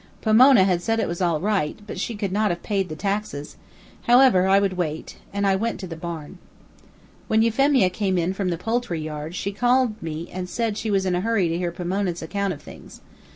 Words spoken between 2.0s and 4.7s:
could not have paid the taxes however, I